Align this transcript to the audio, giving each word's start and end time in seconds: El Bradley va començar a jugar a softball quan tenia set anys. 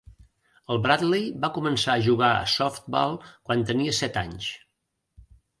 El 0.75 0.79
Bradley 0.85 1.27
va 1.43 1.51
començar 1.57 1.91
a 1.97 2.03
jugar 2.09 2.31
a 2.39 2.49
softball 2.55 3.15
quan 3.31 3.63
tenia 3.73 3.97
set 4.03 4.21
anys. 4.27 4.53